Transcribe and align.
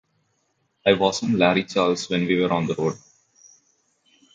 I 0.83 0.93
wasn't 0.93 1.35
Larry 1.35 1.63
Charles 1.65 2.09
when 2.09 2.25
we 2.25 2.41
were 2.41 2.51
on 2.51 2.65
the 2.65 2.73
road. 2.73 2.97